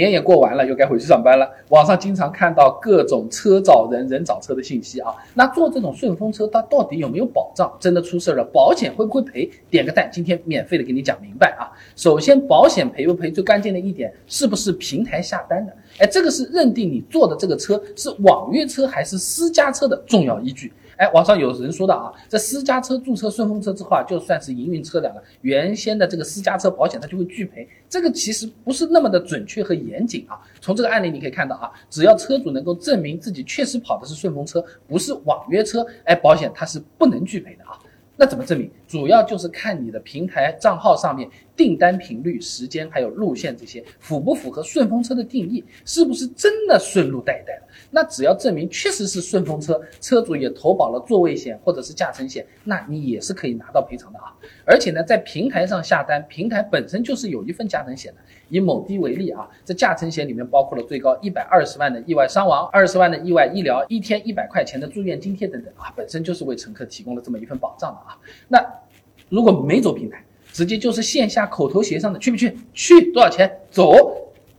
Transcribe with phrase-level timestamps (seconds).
[0.00, 1.48] 年也过完了，又该回去上班了。
[1.68, 5.14] 网上经常看到各种车找人，人找车的信息啊。
[5.34, 7.70] 那做这种顺风车，它到底有没有保障？
[7.78, 9.50] 真的出事了，保险会不会赔？
[9.68, 11.68] 点个赞，今天免费的给你讲明白啊。
[11.94, 15.72] 首先，保险赔不赔，最关键的一点是不是平台下单的？
[15.98, 20.72] 哎，这个是认定你坐的这个车是网约车还是私家车的重要依据。
[21.00, 27.66] 哎，网上有人说的啊，这私家车注册顺风车之后啊，就算是营运车辆了，原先的这个私家车保险它就会拒赔。
[27.88, 30.38] 这个其实不是那么的准确和严谨啊。
[30.60, 37.78] 从这个案例你可以看到啊，只要车主能够证明自己确实跑的是顺风车，不是网约车，哎，保险它是不能拒赔的啊。
[38.14, 38.70] 那怎么证明？
[38.86, 41.26] 主要就是看你的平台账号上面
[41.60, 47.62] 订单频率、时间还有路线这些符不符合顺风车的定义，是不是真的顺路带一带的？
[47.90, 54.34] 那只要证明确实是顺风车，车主也投保了座位险或者是驾乘险，那你也是可以拿到赔偿的啊。
[54.64, 58.20] 而且呢，在平台上下单，平台本身就是有一份驾乘险的。
[58.48, 68.16] 以某滴为例啊，这驾乘险里面包括了最高一百二十万的意外伤亡、二十万的意外医疗、一天一百块钱的住院津贴等等啊，本身就是为乘客提供了这么一份保障的啊。
[68.48, 68.64] 那
[69.28, 70.24] 如果没走平台，
[70.60, 72.54] 直接就是线下口头协商的，去不去？
[72.74, 73.50] 去，多少钱？
[73.70, 73.94] 走，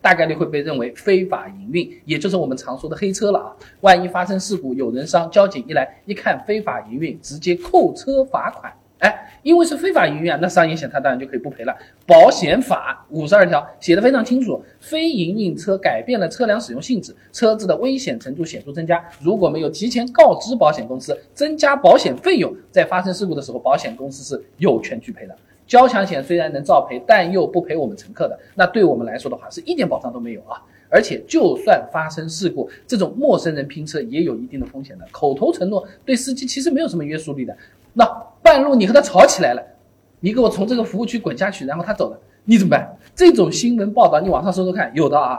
[0.00, 3.54] 大概率会被认为非法营运，也就是我们常说的黑车了啊。
[3.82, 8.72] 万一发生事故有人伤，交警一来一看非法营运，直接扣车罚款。
[9.00, 11.76] 哎，因为是非法营运啊，那商业险它当然就可以不赔了。
[12.06, 25.36] 保险法五十二条写的非常清楚，非营运车改变了车辆使用性质，车子的危险程度显著增加，如果没有提前告知保险公司，增加保险费用，在发生事故的时候，保险公司是有权拒赔的。
[25.70, 30.60] 交强险虽然能照赔，但又不赔我们乘客的，那对我们来说的话是一点保障都没有啊。
[30.88, 37.56] 而且就算发生事故，这种陌生人拼车也有一定的风险的，口头承诺对司机其实没有什么约束力的。
[37.92, 38.04] 那
[38.42, 39.62] 半路你和他吵起来了，
[40.18, 42.96] 你给我从这个服务区滚下去，然后他走了，你怎么办？
[43.14, 45.38] 这种新闻报道你网上搜搜看，有的啊。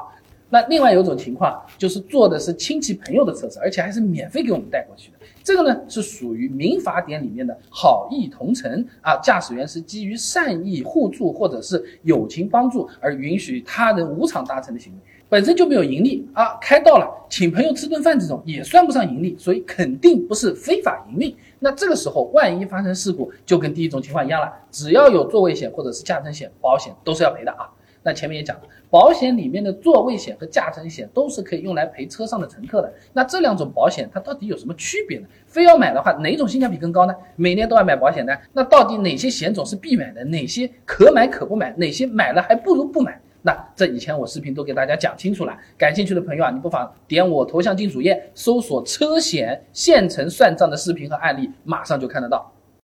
[0.52, 15.00] 那另外有种情况就是坐的是亲戚朋友的车子，而且还是免费给我们带过去的，这个呢是属于民法典里面的好意同乘啊，驾驶员是基于善意互助或者是友情帮助而允许他人无偿搭乘的行为。
[15.29, 21.33] 本身就没有盈利啊，开到了请朋友吃顿饭这种也算不上盈利，所以肯定不是非法营运。
[21.59, 27.69] 那这个时候万一发生事故，就跟第一种情况一样了，只要有座位险或者是驾乘险，保险都是要赔的啊。
[28.03, 32.91] 那前面也讲了，保险里面的座位险和驾乘险都是可以用来赔车上的乘客的。
[33.13, 35.28] 那这两种保险它到底有什么区别呢？
[35.45, 37.13] 非要买的话，哪种性价比更高呢？
[37.35, 40.23] 每年都要买保险的，那到底哪些险种是必买的？
[40.25, 41.72] 哪些可买可不买？
[41.78, 43.22] 哪些买了还不如不买？
[43.44, 52.50] 那这以前我视频都给大家讲清楚了，感兴趣的朋友啊，你不妨点我头像进主页，搜索车险现成算账的视频和案例，马上就看得到。